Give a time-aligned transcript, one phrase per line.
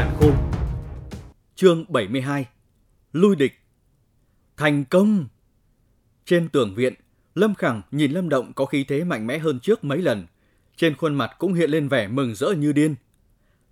[0.00, 0.34] càn khôn.
[1.54, 2.46] Chương 72
[3.12, 3.52] Lui địch
[4.56, 5.28] Thành công!
[6.24, 6.94] Trên tường viện,
[7.34, 10.26] Lâm Khẳng nhìn Lâm Động có khí thế mạnh mẽ hơn trước mấy lần.
[10.76, 12.94] Trên khuôn mặt cũng hiện lên vẻ mừng rỡ như điên.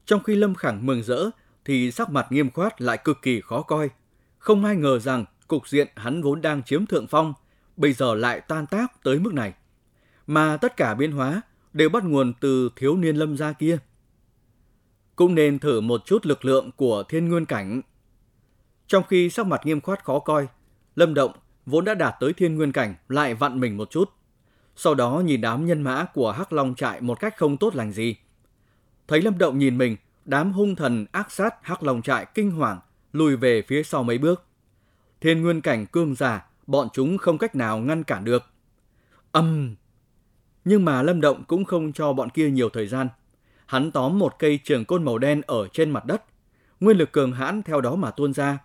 [0.07, 1.31] Trong khi Lâm Khẳng mừng rỡ,
[1.65, 3.91] thì sắc mặt nghiêm khoát lại cực kỳ khó coi.
[4.39, 7.35] Không ai ngờ rằng cục diện hắn vốn đang chiếm thượng phong,
[7.77, 9.53] bây giờ lại tan tác tới mức này.
[10.27, 11.43] Mà tất cả biến hóa
[11.73, 13.79] đều bắt nguồn từ thiếu niên lâm gia kia.
[15.19, 17.81] Cũng nên thử một chút lực lượng của thiên nguyên cảnh.
[18.87, 20.47] Trong khi sắc mặt nghiêm khoát khó coi,
[20.97, 21.33] Lâm Động
[21.67, 24.11] vốn đã đạt tới thiên nguyên cảnh lại vặn mình một chút.
[24.77, 27.93] Sau đó nhìn đám nhân mã của Hắc Long trại một cách không tốt lành
[27.93, 28.17] gì.
[29.09, 32.81] Thấy Lâm Động nhìn mình, đám hung thần ác sát Hắc Long trại kinh hoàng,
[33.13, 34.45] lùi về phía sau mấy bước.
[35.21, 38.43] Thiên nguyên cảnh cương giả, bọn chúng không cách nào ngăn cản được.
[39.33, 39.77] Âm!
[40.65, 43.09] Nhưng mà Lâm Động cũng không cho bọn kia nhiều thời gian.
[43.69, 46.23] Hắn tóm một cây trường côn màu đen ở trên mặt đất.
[46.81, 48.59] Nguyên lực cường hãn theo đó mà tuôn ra.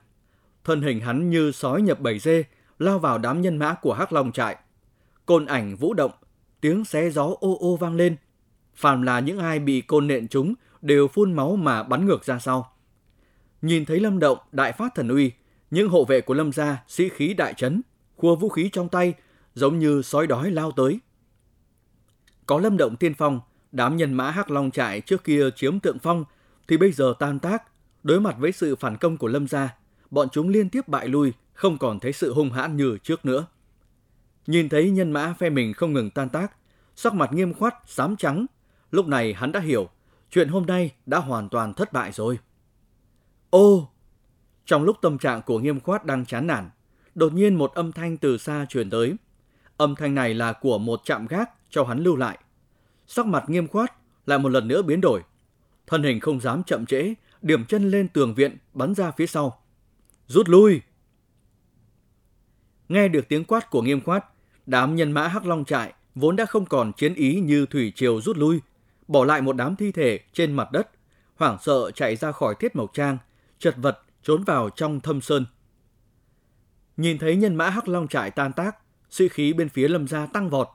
[0.64, 2.44] Thân hình hắn như sói nhập bầy dê,
[2.80, 4.58] lao vào đám nhân mã của Hắc Long trại.
[5.26, 6.12] Côn ảnh vũ động,
[6.62, 8.16] tiếng xé gió ô ô vang lên.
[8.76, 12.40] Phàm là những ai bị côn nện chúng đều phun máu mà bắn ngược ra
[12.40, 12.74] sau.
[13.62, 15.32] Nhìn thấy Lâm Động đại phát thần uy,
[15.72, 17.82] những hộ vệ của Lâm gia sĩ khí đại chấn,
[18.16, 19.14] khua vũ khí trong tay,
[19.56, 21.00] giống như sói đói lao tới.
[22.46, 23.40] Có Lâm Động tiên phong,
[23.74, 26.26] đám nhân mã Hắc Long trại trước kia chiếm thượng phong
[26.68, 27.64] thì bây giờ tan tác,
[28.04, 29.76] đối mặt với sự phản công của Lâm gia,
[30.12, 33.46] bọn chúng liên tiếp bại lui, không còn thấy sự hung hãn như trước nữa.
[34.48, 36.52] Nhìn thấy nhân mã phe mình không ngừng tan tác,
[36.96, 38.46] sắc mặt nghiêm khoát, xám trắng,
[38.92, 39.90] lúc này hắn đã hiểu,
[40.30, 42.40] chuyện hôm nay đã hoàn toàn thất bại rồi.
[43.50, 43.90] Ô!
[44.66, 46.70] Trong lúc tâm trạng của nghiêm khoát đang chán nản,
[47.16, 49.16] đột nhiên một âm thanh từ xa truyền tới.
[49.78, 52.40] Âm thanh này là của một trạm gác cho hắn lưu lại.
[53.08, 53.94] Sắc mặt nghiêm khoát
[54.26, 55.22] lại một lần nữa biến đổi.
[55.88, 59.62] Thân hình không dám chậm trễ, điểm chân lên tường viện bắn ra phía sau.
[60.28, 60.82] Rút lui!
[62.90, 64.26] Nghe được tiếng quát của nghiêm khoát,
[64.66, 68.22] đám nhân mã Hắc Long trại vốn đã không còn chiến ý như thủy triều
[68.22, 68.60] rút lui,
[69.08, 70.90] bỏ lại một đám thi thể trên mặt đất,
[71.36, 73.18] hoảng sợ chạy ra khỏi thiết mộc trang,
[73.60, 75.46] chật vật trốn vào trong thâm sơn.
[76.98, 78.78] Nhìn thấy nhân mã Hắc Long trại tan tác,
[79.10, 80.70] sĩ khí bên phía Lâm gia tăng vọt,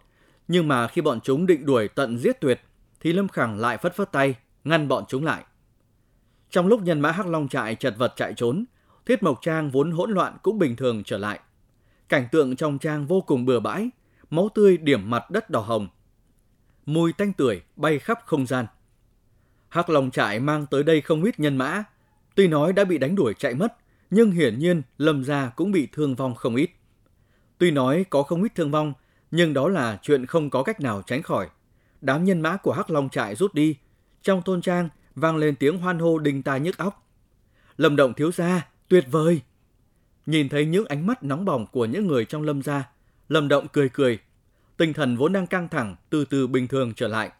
[0.49, 2.61] nhưng mà khi bọn chúng định đuổi tận giết tuyệt,
[3.01, 5.45] thì Lâm Khẳng lại phất phất tay, ngăn bọn chúng lại.
[6.51, 8.65] Trong lúc nhân mã Hắc Long trại chật vật chạy trốn,
[9.07, 11.41] Thiết Mộc Trang vốn hỗn loạn cũng bình thường trở lại.
[12.09, 13.91] Cảnh tượng trong trang vô cùng bừa bãi,
[14.31, 15.89] máu tươi điểm mặt đất đỏ hồng.
[16.87, 18.67] Mùi tanh tưởi bay khắp không gian.
[19.69, 21.85] Hắc Long trại mang tới đây không ít nhân mã,
[22.35, 23.77] tuy nói đã bị đánh đuổi chạy mất,
[24.11, 26.71] nhưng hiển nhiên Lâm gia cũng bị thương vong không ít.
[27.59, 28.93] Tuy nói có không ít thương vong,
[29.31, 31.49] nhưng đó là chuyện không có cách nào tránh khỏi.
[32.01, 33.77] Đám nhân mã của Hắc Long trại rút đi,
[34.23, 37.07] trong tôn trang vang lên tiếng hoan hô đình tai nhức óc.
[37.77, 39.41] Lâm Động thiếu gia, tuyệt vời!
[40.27, 42.89] Nhìn thấy những ánh mắt nóng bỏng của những người trong Lâm gia,
[43.29, 44.19] Lâm Động cười cười.
[44.77, 47.31] Tinh thần vốn đang căng thẳng từ từ bình thường trở lại.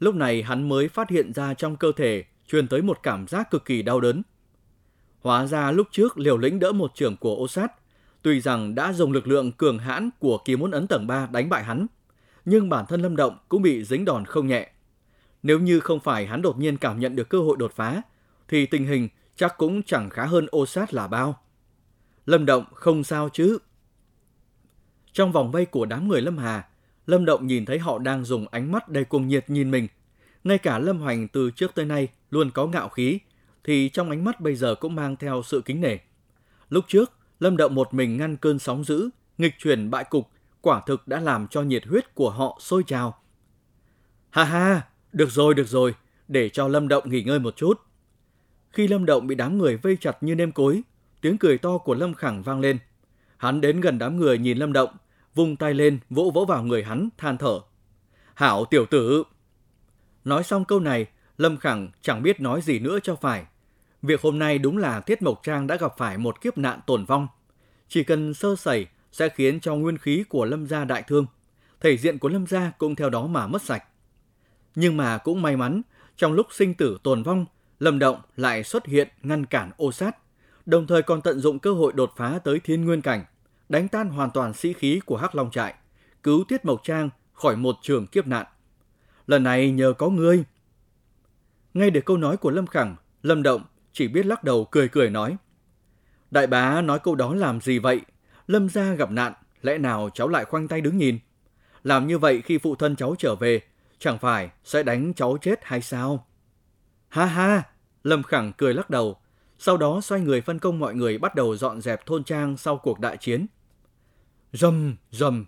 [0.00, 3.50] Lúc này hắn mới phát hiện ra trong cơ thể truyền tới một cảm giác
[3.50, 4.22] cực kỳ đau đớn.
[5.20, 7.72] Hóa ra lúc trước liều lĩnh đỡ một trưởng của ô sát,
[8.22, 11.48] tuy rằng đã dùng lực lượng cường hãn của kỳ môn ấn tầng 3 đánh
[11.48, 11.86] bại hắn,
[12.44, 14.70] nhưng bản thân Lâm Động cũng bị dính đòn không nhẹ.
[15.42, 18.02] Nếu như không phải hắn đột nhiên cảm nhận được cơ hội đột phá,
[18.48, 21.38] thì tình hình chắc cũng chẳng khá hơn ô sát là bao.
[22.26, 23.58] Lâm Động không sao chứ.
[25.12, 26.68] Trong vòng vây của đám người Lâm Hà,
[27.06, 29.88] Lâm Động nhìn thấy họ đang dùng ánh mắt đầy cuồng nhiệt nhìn mình.
[30.44, 33.18] Ngay cả Lâm Hoành từ trước tới nay luôn có ngạo khí,
[33.64, 35.96] thì trong ánh mắt bây giờ cũng mang theo sự kính nể.
[36.68, 37.12] Lúc trước,
[37.42, 40.28] Lâm Động một mình ngăn cơn sóng dữ, nghịch chuyển bại cục,
[40.60, 43.18] quả thực đã làm cho nhiệt huyết của họ sôi trào.
[44.30, 44.82] Ha ha,
[45.12, 45.94] được rồi, được rồi,
[46.28, 47.80] để cho Lâm Động nghỉ ngơi một chút.
[48.70, 50.82] Khi Lâm Động bị đám người vây chặt như nêm cối,
[51.20, 52.78] tiếng cười to của Lâm Khẳng vang lên.
[53.36, 54.90] Hắn đến gần đám người nhìn Lâm Động,
[55.34, 57.60] vung tay lên vỗ vỗ vào người hắn, than thở.
[58.34, 59.24] Hảo tiểu tử!
[60.24, 61.06] Nói xong câu này,
[61.38, 63.44] Lâm Khẳng chẳng biết nói gì nữa cho phải.
[64.02, 67.04] Việc hôm nay đúng là Thiết Mộc Trang đã gặp phải một kiếp nạn tổn
[67.04, 67.28] vong.
[67.92, 71.26] Chỉ cần sơ sẩy sẽ khiến cho nguyên khí của Lâm gia đại thương.
[71.80, 73.84] Thể diện của Lâm gia cũng theo đó mà mất sạch.
[74.74, 75.82] Nhưng mà cũng may mắn,
[76.16, 77.46] trong lúc sinh tử tồn vong,
[77.78, 80.16] Lâm Động lại xuất hiện ngăn cản ô sát,
[80.66, 83.24] đồng thời còn tận dụng cơ hội đột phá tới thiên nguyên cảnh,
[83.68, 85.74] đánh tan hoàn toàn sĩ khí của Hắc Long trại,
[86.22, 88.46] cứu Tiết Mộc Trang khỏi một trường kiếp nạn.
[89.26, 90.44] Lần này nhờ có ngươi.
[91.74, 93.62] Ngay được câu nói của Lâm Khẳng, Lâm Động
[93.92, 95.36] chỉ biết lắc đầu cười cười nói.
[96.32, 98.00] Đại bá nói câu đó làm gì vậy?
[98.46, 99.32] Lâm gia gặp nạn,
[99.62, 101.18] lẽ nào cháu lại khoanh tay đứng nhìn?
[101.84, 103.60] Làm như vậy khi phụ thân cháu trở về,
[103.98, 106.26] chẳng phải sẽ đánh cháu chết hay sao?
[107.08, 107.62] Ha ha,
[108.04, 109.16] Lâm Khẳng cười lắc đầu,
[109.58, 112.76] sau đó xoay người phân công mọi người bắt đầu dọn dẹp thôn trang sau
[112.76, 113.46] cuộc đại chiến.
[114.52, 115.44] Rầm, rầm.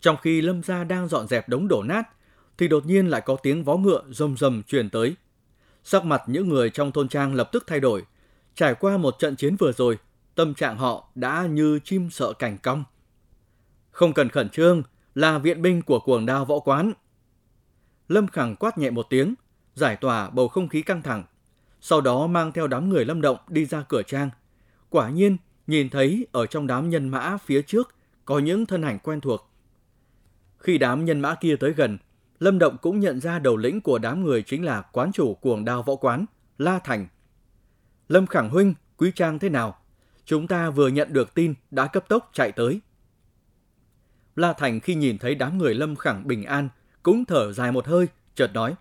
[0.00, 2.02] Trong khi Lâm gia đang dọn dẹp đống đổ nát,
[2.58, 5.16] thì đột nhiên lại có tiếng vó ngựa rầm rầm truyền tới.
[5.84, 8.02] Sắc mặt những người trong thôn trang lập tức thay đổi.
[8.54, 9.98] Trải qua một trận chiến vừa rồi,
[10.34, 12.84] tâm trạng họ đã như chim sợ cảnh cong.
[13.90, 14.82] Không cần khẩn trương,
[15.14, 16.92] là viện binh của cuồng đao võ quán.
[18.08, 19.34] Lâm Khẳng quát nhẹ một tiếng,
[19.74, 21.24] giải tỏa bầu không khí căng thẳng.
[21.80, 24.30] Sau đó mang theo đám người lâm động đi ra cửa trang.
[24.90, 25.36] Quả nhiên,
[25.66, 29.50] nhìn thấy ở trong đám nhân mã phía trước có những thân ảnh quen thuộc.
[30.58, 31.98] Khi đám nhân mã kia tới gần,
[32.38, 35.64] Lâm Động cũng nhận ra đầu lĩnh của đám người chính là quán chủ cuồng
[35.64, 36.26] đao võ quán,
[36.58, 37.06] La Thành.
[38.08, 39.78] Lâm Khẳng Huynh, Quý Trang thế nào?
[40.24, 42.80] Chúng ta vừa nhận được tin đã cấp tốc chạy tới.
[44.36, 46.68] La Thành khi nhìn thấy đám người Lâm Khẳng bình an,
[47.02, 48.74] cũng thở dài một hơi, chợt nói.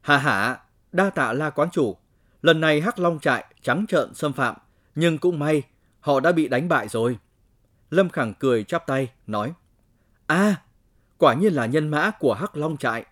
[0.00, 0.58] Hà hả,
[0.92, 1.96] đa tạ La Quán Chủ.
[2.42, 4.56] Lần này Hắc Long trại trắng trợn xâm phạm,
[4.94, 5.62] nhưng cũng may,
[6.00, 7.18] họ đã bị đánh bại rồi.
[7.90, 9.52] Lâm Khẳng cười chắp tay, nói.
[10.26, 10.62] À,
[11.18, 13.04] quả nhiên là nhân mã của Hắc Long trại.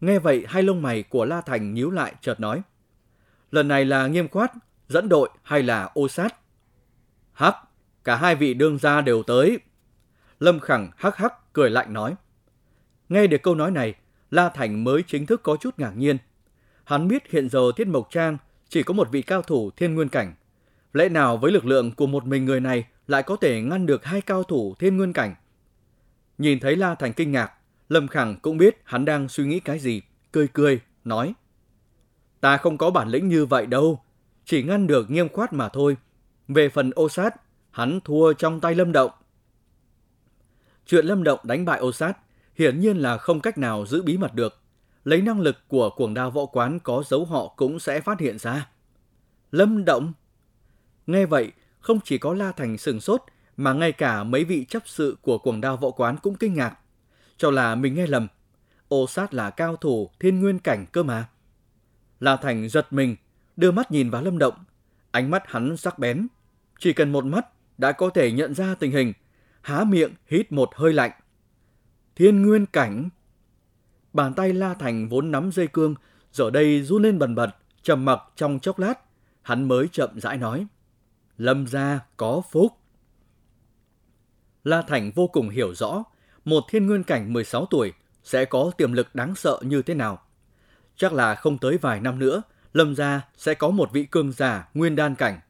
[0.00, 2.62] Nghe vậy, hai lông mày của La Thành nhíu lại chợt nói.
[3.54, 4.52] Lần này là nghiêm quát,
[4.88, 6.34] dẫn đội hay là ô sát?
[7.32, 7.56] Hắc,
[8.04, 9.58] cả hai vị đương gia đều tới.
[10.40, 12.14] Lâm Khẳng hắc hắc cười lạnh nói.
[13.08, 13.94] Nghe được câu nói này,
[14.30, 16.18] La Thành mới chính thức có chút ngạc nhiên.
[16.84, 20.08] Hắn biết hiện giờ Thiết Mộc Trang chỉ có một vị cao thủ thiên nguyên
[20.08, 20.34] cảnh.
[20.92, 24.04] Lẽ nào với lực lượng của một mình người này lại có thể ngăn được
[24.04, 25.34] hai cao thủ thiên nguyên cảnh?
[26.38, 27.52] Nhìn thấy La Thành kinh ngạc,
[27.88, 30.02] Lâm Khẳng cũng biết hắn đang suy nghĩ cái gì,
[30.32, 31.34] cười cười, nói.
[32.44, 34.00] Ta không có bản lĩnh như vậy đâu,
[34.44, 35.96] chỉ ngăn được nghiêm khoát mà thôi.
[36.48, 37.34] Về phần ô sát,
[37.70, 39.10] hắn thua trong tay Lâm Động.
[40.86, 42.18] Chuyện Lâm Động đánh bại ô sát
[42.54, 44.60] hiển nhiên là không cách nào giữ bí mật được.
[45.04, 48.38] Lấy năng lực của cuồng đao võ quán có dấu họ cũng sẽ phát hiện
[48.38, 48.68] ra.
[49.50, 50.12] Lâm Động
[51.06, 53.22] Nghe vậy, không chỉ có La Thành sừng sốt,
[53.56, 56.78] mà ngay cả mấy vị chấp sự của cuồng đao võ quán cũng kinh ngạc.
[57.36, 58.28] Cho là mình nghe lầm.
[58.88, 61.28] Ô sát là cao thủ thiên nguyên cảnh cơ mà.
[62.24, 63.16] La Thành giật mình,
[63.56, 64.54] đưa mắt nhìn vào Lâm Động.
[65.10, 66.26] Ánh mắt hắn sắc bén.
[66.78, 67.46] Chỉ cần một mắt
[67.78, 69.12] đã có thể nhận ra tình hình.
[69.62, 71.10] Há miệng hít một hơi lạnh.
[72.16, 73.08] Thiên nguyên cảnh.
[74.12, 75.94] Bàn tay La Thành vốn nắm dây cương,
[76.32, 77.50] giờ đây run lên bần bật,
[77.82, 78.94] trầm mặc trong chốc lát.
[79.42, 80.66] Hắn mới chậm rãi nói.
[81.38, 82.72] Lâm gia có phúc.
[84.64, 86.04] La Thành vô cùng hiểu rõ,
[86.44, 87.92] một thiên nguyên cảnh 16 tuổi
[88.22, 90.22] sẽ có tiềm lực đáng sợ như thế nào.
[90.96, 92.42] Chắc là không tới vài năm nữa,
[92.72, 95.40] Lâm gia sẽ có một vị cường giả nguyên đan cảnh.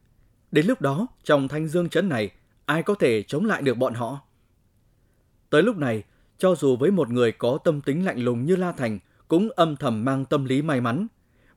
[0.53, 2.31] Đến lúc đó, trong thanh dương chấn này,
[2.65, 4.21] ai có thể chống lại được bọn họ?
[5.51, 6.03] Tới lúc này,
[6.39, 8.99] cho dù với một người có tâm tính lạnh lùng như La Thành,
[9.29, 11.07] cũng âm thầm mang tâm lý may mắn.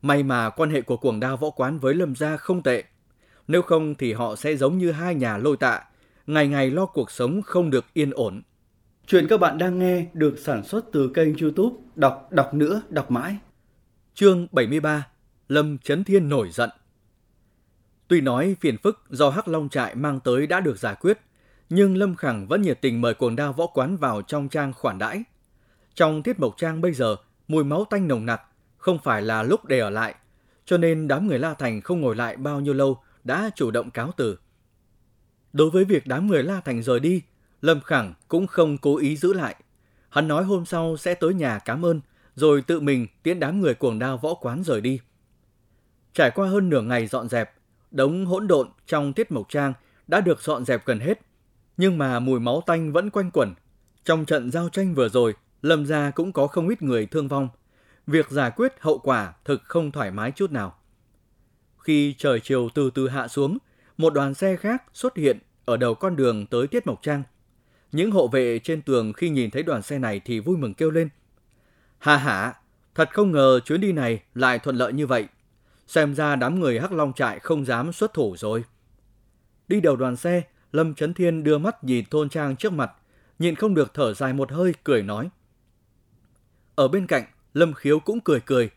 [0.01, 2.83] May mà quan hệ của cuồng đao võ quán với Lâm gia không tệ.
[3.47, 5.83] Nếu không thì họ sẽ giống như hai nhà lôi tạ,
[6.27, 8.41] ngày ngày lo cuộc sống không được yên ổn.
[9.07, 13.11] Chuyện các bạn đang nghe được sản xuất từ kênh youtube Đọc Đọc Nữa Đọc
[13.11, 13.37] Mãi.
[14.19, 15.07] Chương 73
[15.47, 16.69] Lâm Chấn Thiên nổi giận
[18.07, 21.17] Tuy nói phiền phức do Hắc Long Trại mang tới đã được giải quyết,
[21.69, 24.97] nhưng Lâm Khẳng vẫn nhiệt tình mời cuồng đao võ quán vào trong trang khoản
[24.97, 25.23] đãi.
[25.93, 27.15] Trong tiết mộc trang bây giờ,
[27.47, 28.41] mùi máu tanh nồng nặc,
[28.77, 30.15] không phải là lúc để ở lại,
[30.65, 33.91] cho nên đám người La Thành không ngồi lại bao nhiêu lâu đã chủ động
[33.91, 34.39] cáo từ.
[35.53, 37.21] Đối với việc đám người La Thành rời đi,
[37.61, 39.55] Lâm Khẳng cũng không cố ý giữ lại.
[40.09, 42.01] Hắn nói hôm sau sẽ tới nhà cảm ơn,
[42.37, 44.99] rồi tự mình tiễn đám người cuồng đao võ quán rời đi.
[46.13, 47.53] Trải qua hơn nửa ngày dọn dẹp,
[47.91, 49.73] đống hỗn độn trong tiết mộc trang
[50.07, 51.21] đã được dọn dẹp gần hết.
[51.77, 53.53] Nhưng mà mùi máu tanh vẫn quanh quẩn.
[54.05, 57.49] Trong trận giao tranh vừa rồi, Lâm gia cũng có không ít người thương vong.
[58.07, 60.77] Việc giải quyết hậu quả thực không thoải mái chút nào.
[61.77, 63.57] Khi trời chiều từ từ hạ xuống,
[63.97, 67.23] một đoàn xe khác xuất hiện ở đầu con đường tới Tiết Mộc Trang.
[67.91, 70.91] Những hộ vệ trên tường khi nhìn thấy đoàn xe này thì vui mừng kêu
[70.91, 71.09] lên.
[71.99, 72.53] Hà hả,
[72.95, 75.27] thật không ngờ chuyến đi này lại thuận lợi như vậy.
[75.87, 78.63] Xem ra đám người Hắc Long trại không dám xuất thủ rồi.
[79.67, 82.91] Đi đầu đoàn xe, Lâm Trấn Thiên đưa mắt nhìn thôn trang trước mặt,
[83.39, 85.29] nhịn không được thở dài một hơi, cười nói.
[86.75, 87.23] Ở bên cạnh,
[87.53, 88.69] Lâm Khiếu cũng cười cười.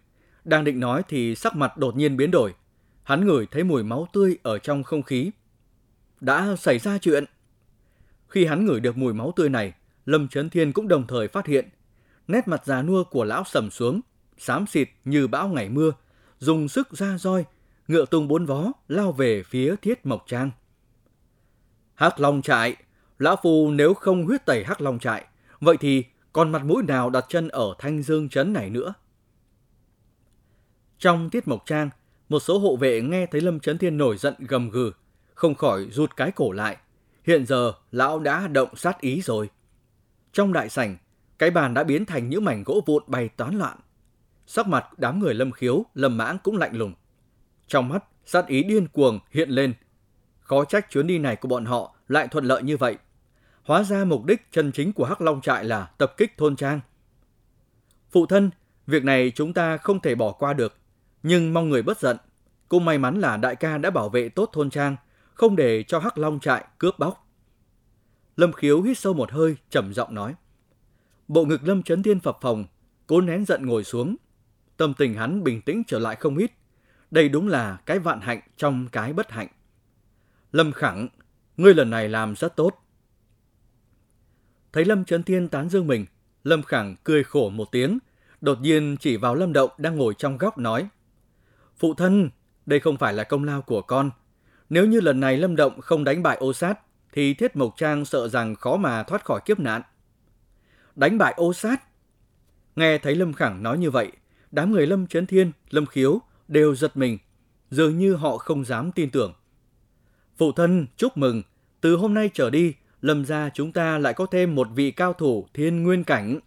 [0.45, 2.55] Đang định nói thì sắc mặt đột nhiên biến đổi.
[3.03, 5.31] Hắn ngửi thấy mùi máu tươi ở trong không khí.
[6.21, 7.25] Đã xảy ra chuyện.
[8.29, 9.73] Khi hắn ngửi được mùi máu tươi này,
[10.07, 11.69] Lâm Trấn Thiên cũng đồng thời phát hiện.
[12.31, 14.01] Nét mặt già nua của lão sầm xuống,
[14.39, 15.91] xám xịt như bão ngày mưa,
[16.39, 17.45] dùng sức ra roi,
[17.89, 20.51] ngựa tung bốn vó, lao về phía thiết mộc trang.
[21.95, 22.77] Hắc Long trại,
[23.19, 25.25] lão phu nếu không huyết tẩy Hắc Long trại,
[25.61, 28.95] vậy thì còn mặt mũi nào đặt chân ở Thanh Dương trấn này nữa?
[30.99, 31.91] Trong tiết mộc trang,
[32.29, 34.93] một số hộ vệ nghe thấy Lâm Trấn Thiên nổi giận gầm gừ,
[35.35, 36.77] không khỏi rụt cái cổ lại.
[37.25, 39.51] Hiện giờ, lão đã động sát ý rồi.
[40.33, 40.97] Trong đại sảnh,
[41.41, 43.77] cái bàn đã biến thành những mảnh gỗ vụn bay toán loạn.
[44.47, 46.95] Sắc mặt đám người lâm khiếu, lâm mãng cũng lạnh lùng.
[47.67, 49.75] Trong mắt, sát ý điên cuồng hiện lên.
[50.41, 52.97] Khó trách chuyến đi này của bọn họ lại thuận lợi như vậy.
[53.65, 56.81] Hóa ra mục đích chân chính của Hắc Long Trại là tập kích thôn trang.
[58.11, 58.51] Phụ thân,
[58.87, 60.77] việc này chúng ta không thể bỏ qua được.
[61.23, 62.17] Nhưng mong người bất giận.
[62.69, 64.97] Cũng may mắn là đại ca đã bảo vệ tốt thôn trang,
[65.35, 67.27] không để cho Hắc Long Trại cướp bóc.
[68.37, 70.35] Lâm Khiếu hít sâu một hơi, trầm giọng nói.
[71.31, 72.65] Bộ ngực Lâm Trấn Thiên phập phồng,
[73.07, 74.17] cố nén giận ngồi xuống.
[74.77, 76.51] Tâm tình hắn bình tĩnh trở lại không ít.
[77.11, 79.49] Đây đúng là cái vạn hạnh trong cái bất hạnh.
[80.53, 81.09] Lâm Khẳng,
[81.57, 82.85] ngươi lần này làm rất tốt.
[84.73, 86.07] Thấy Lâm Trấn Thiên tán dương mình,
[86.45, 87.99] Lâm Khẳng cười khổ một tiếng,
[88.41, 90.89] đột nhiên chỉ vào Lâm Động đang ngồi trong góc nói.
[91.79, 92.31] Phụ thân,
[92.67, 94.11] đây không phải là công lao của con.
[94.71, 96.81] Nếu như lần này Lâm Động không đánh bại ô sát,
[97.13, 99.83] thì Thiết Mộc Trang sợ rằng khó mà thoát khỏi kiếp nạn.
[101.01, 101.83] Đánh bại ô sát?
[102.77, 104.13] Nghe thấy Lâm Khẳng nói như vậy,
[104.51, 107.19] đám người Lâm Trấn Thiên, Lâm Khiếu đều giật mình,
[107.71, 109.35] dường như họ không dám tin tưởng.
[110.37, 111.43] Phụ thân, chúc mừng,
[111.81, 115.13] từ hôm nay trở đi, Lâm gia chúng ta lại có thêm một vị cao
[115.13, 116.39] thủ thiên nguyên cảnh.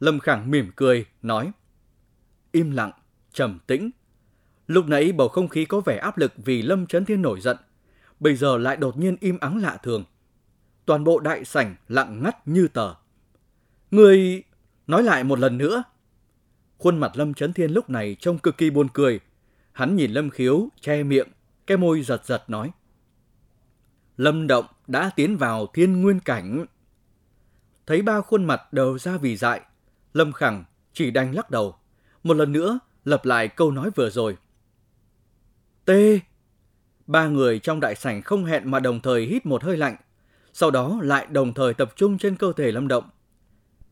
[0.00, 1.52] Lâm Khẳng mỉm cười, nói.
[2.52, 2.92] Im lặng,
[3.32, 3.90] trầm tĩnh.
[4.66, 7.56] Lúc nãy bầu không khí có vẻ áp lực vì Lâm Trấn Thiên nổi giận.
[8.20, 10.04] Bây giờ lại đột nhiên im ắng lạ thường.
[10.86, 12.94] Toàn bộ đại sảnh lặng ngắt như tờ.
[13.92, 14.42] Người...
[14.86, 15.82] Nói lại một lần nữa.
[16.78, 19.20] Khuôn mặt Lâm Trấn Thiên lúc này trông cực kỳ buồn cười.
[19.72, 21.28] Hắn nhìn Lâm Khiếu, che miệng,
[21.66, 22.70] cái môi giật giật nói.
[24.16, 26.66] Lâm Động đã tiến vào thiên nguyên cảnh.
[27.86, 29.60] Thấy ba khuôn mặt đều ra vì dại,
[30.14, 31.76] Lâm Khẳng chỉ đành lắc đầu.
[32.22, 34.36] Một lần nữa, lặp lại câu nói vừa rồi.
[35.84, 35.90] T.
[37.06, 39.96] Ba người trong đại sảnh không hẹn mà đồng thời hít một hơi lạnh,
[40.52, 43.04] sau đó lại đồng thời tập trung trên cơ thể Lâm Động.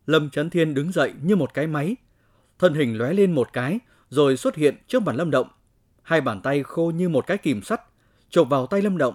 [0.07, 1.97] Lâm Trấn Thiên đứng dậy như một cái máy,
[2.59, 3.79] thân hình lóe lên một cái,
[4.09, 5.49] rồi xuất hiện trước mặt Lâm Động.
[6.03, 7.81] Hai bàn tay khô như một cái kìm sắt,
[8.31, 9.15] chộp vào tay Lâm Động.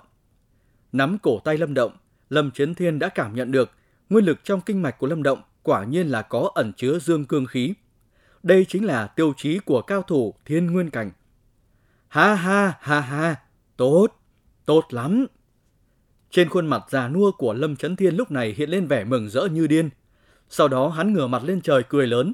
[0.91, 1.91] Nắm cổ tay Lâm Động,
[2.29, 3.71] Lâm Trấn Thiên đã cảm nhận được
[4.09, 7.25] nguyên lực trong kinh mạch của Lâm Động quả nhiên là có ẩn chứa dương
[7.25, 7.73] cương khí.
[8.43, 11.11] Đây chính là tiêu chí của cao thủ thiên nguyên cảnh.
[12.07, 13.35] Ha ha ha ha,
[13.77, 14.07] tốt,
[14.65, 15.25] tốt lắm.
[16.31, 19.29] Trên khuôn mặt già nua của Lâm Trấn Thiên lúc này hiện lên vẻ mừng
[19.29, 19.89] rỡ như điên.
[20.49, 22.33] Sau đó hắn ngửa mặt lên trời cười lớn.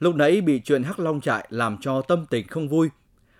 [0.00, 2.88] Lúc nãy bị chuyện Hắc Long trại làm cho tâm tình không vui.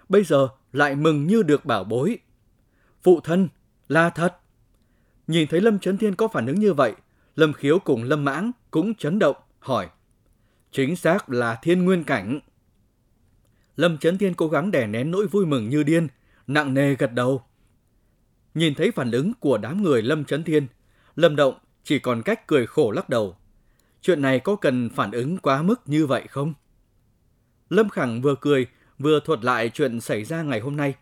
[0.08, 2.18] Bây giờ lại mừng như được bảo bối.
[3.02, 3.48] Phụ thân,
[3.88, 4.36] là thật.
[5.26, 6.92] Nhìn thấy Lâm Trấn Thiên có phản ứng như vậy,
[7.36, 9.88] Lâm Khiếu cùng Lâm Mãng cũng chấn động, hỏi.
[10.72, 12.40] Chính xác là thiên nguyên cảnh.
[13.76, 16.08] Lâm Trấn Thiên cố gắng đè nén nỗi vui mừng như điên,
[16.46, 17.42] nặng nề gật đầu.
[18.54, 20.66] Nhìn thấy phản ứng của đám người Lâm Trấn Thiên,
[21.16, 23.36] Lâm Động chỉ còn cách cười khổ lắc đầu.
[24.06, 26.54] Chuyện này có cần phản ứng quá mức như vậy không?
[27.70, 28.66] Lâm Khẳng vừa cười,
[28.98, 30.94] vừa thuật lại chuyện xảy ra ngày hôm nay.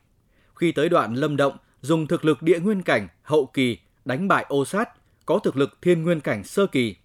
[0.54, 4.47] Khi tới đoạn Lâm Động dùng thực lực địa nguyên cảnh hậu kỳ đánh bại
[4.49, 4.88] ô sát,
[5.26, 6.97] có thực lực thiên nguyên cảnh sơ kỳ,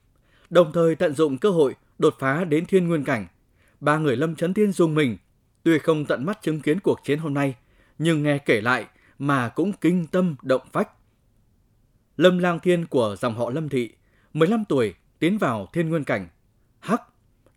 [0.50, 3.28] đồng thời tận dụng cơ hội đột phá đến thiên nguyên cảnh.
[3.80, 5.18] Ba người Lâm Chấn Thiên dùng mình,
[5.64, 7.56] tuy không tận mắt chứng kiến cuộc chiến hôm nay,
[8.00, 8.86] nhưng nghe kể lại
[9.20, 10.90] mà cũng kinh tâm động phách.
[12.18, 13.92] Lâm Lang Thiên của dòng họ Lâm Thị,
[14.34, 16.28] 15 tuổi, tiến vào thiên nguyên cảnh.
[16.80, 17.02] Hắc,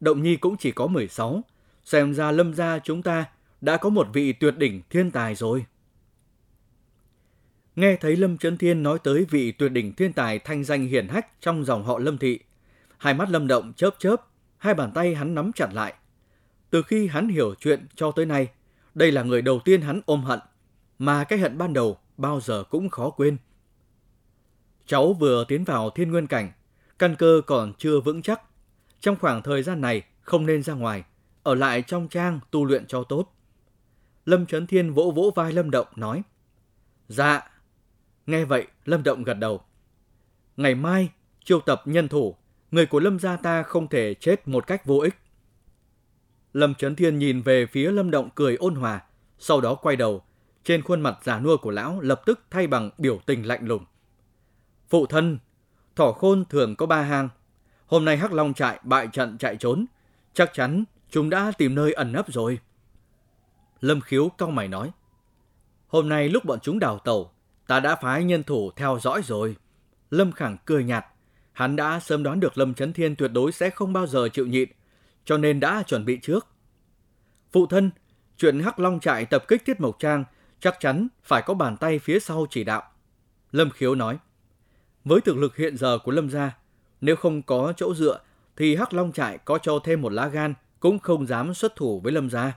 [0.01, 1.43] Động Nhi cũng chỉ có 16,
[1.85, 3.25] xem ra Lâm gia chúng ta
[3.61, 5.65] đã có một vị tuyệt đỉnh thiên tài rồi.
[7.77, 11.09] Nghe thấy Lâm Trấn Thiên nói tới vị tuyệt đỉnh thiên tài thanh danh hiển
[11.09, 12.39] hách trong dòng họ Lâm Thị,
[12.99, 14.17] hai mắt Lâm Động chớp chớp,
[14.59, 15.95] hai bàn tay hắn nắm chặt lại.
[16.71, 18.49] Từ khi hắn hiểu chuyện cho tới nay,
[18.95, 20.41] đây là người đầu tiên hắn ôm hận,
[20.99, 23.37] mà cái hận ban đầu bao giờ cũng khó quên.
[24.87, 26.53] Cháu vừa tiến vào thiên nguyên cảnh,
[27.01, 28.43] căn cơ còn chưa vững chắc.
[29.01, 31.05] Trong khoảng thời gian này không nên ra ngoài,
[31.43, 33.35] ở lại trong trang tu luyện cho tốt.
[34.25, 36.23] Lâm Trấn Thiên vỗ vỗ vai Lâm Động nói,
[37.09, 37.51] Dạ,
[38.27, 39.61] Nghe vậy, Lâm Động gật đầu.
[40.57, 41.11] Ngày mai,
[41.45, 42.37] triệu tập nhân thủ,
[42.71, 45.15] người của Lâm gia ta không thể chết một cách vô ích.
[46.53, 49.03] Lâm Trấn Thiên nhìn về phía Lâm Động cười ôn hòa,
[49.39, 50.23] sau đó quay đầu,
[50.65, 53.85] trên khuôn mặt già nua của lão lập tức thay bằng biểu tình lạnh lùng.
[54.89, 55.39] Phụ thân,
[56.01, 57.29] thỏ khôn thường có ba hang.
[57.87, 59.87] Hôm nay Hắc Long trại bại trận chạy trốn,
[60.35, 62.59] chắc chắn chúng đã tìm nơi ẩn nấp rồi.
[63.81, 64.91] Lâm Khiếu cau mày nói.
[65.89, 67.33] Hôm nay lúc bọn chúng đào tàu,
[67.67, 69.57] Ta đã phái nhân thủ theo dõi rồi.
[70.11, 71.07] Lâm Khẳng cười nhạt.
[71.53, 74.47] Hắn đã sớm đoán được Lâm Trấn Thiên tuyệt đối sẽ không bao giờ chịu
[74.47, 74.69] nhịn,
[75.25, 76.47] cho nên đã chuẩn bị trước.
[77.53, 77.91] Phụ thân,
[78.37, 80.25] chuyện Hắc Long trại tập kích Tiết Mộc Trang
[80.61, 82.83] chắc chắn phải có bàn tay phía sau chỉ đạo.
[83.53, 84.19] Lâm Khiếu nói,
[85.05, 86.57] với thực lực hiện giờ của Lâm gia,
[87.01, 88.21] nếu không có chỗ dựa
[88.57, 92.01] thì Hắc Long trại có cho thêm một lá gan cũng không dám xuất thủ
[92.01, 92.53] với Lâm gia.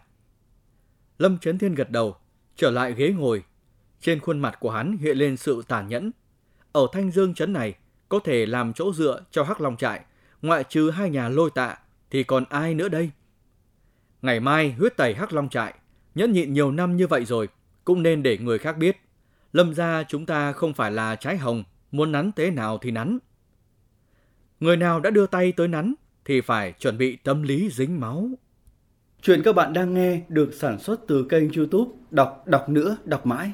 [1.17, 2.15] Lâm Trấn Thiên gật đầu,
[2.55, 3.43] trở lại ghế ngồi.
[4.01, 6.11] Trên khuôn mặt của hắn hiện lên sự tàn nhẫn.
[6.71, 7.73] Ở Thanh Dương trấn này,
[8.09, 10.01] có thể làm chỗ dựa cho Hắc Long trại,
[10.41, 11.77] ngoại trừ hai nhà lôi tạ,
[12.11, 13.11] thì còn ai nữa đây?
[14.21, 15.73] Ngày mai huyết tẩy Hắc Long trại,
[16.15, 17.47] nhẫn nhịn nhiều năm như vậy rồi,
[17.85, 18.97] cũng nên để người khác biết.
[19.53, 23.17] Lâm gia chúng ta không phải là trái hồng, muốn nắn thế nào thì nắn.
[24.59, 25.93] Người nào đã đưa tay tới nắn
[26.25, 28.29] thì phải chuẩn bị tâm lý dính máu.
[29.21, 33.25] Chuyện các bạn đang nghe được sản xuất từ kênh youtube Đọc Đọc Nữa, Đọc
[33.25, 33.53] Mãi